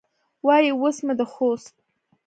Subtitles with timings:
[0.45, 1.73] وایي اوس مې د خوست